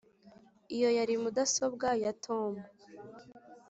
[0.75, 2.51] iyo yari mudasobwa ya tom